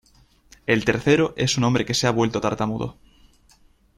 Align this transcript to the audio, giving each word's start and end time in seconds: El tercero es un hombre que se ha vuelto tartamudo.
El 0.65 0.83
tercero 0.83 1.35
es 1.37 1.59
un 1.59 1.63
hombre 1.63 1.85
que 1.85 1.93
se 1.93 2.07
ha 2.07 2.09
vuelto 2.09 2.41
tartamudo. 2.41 2.97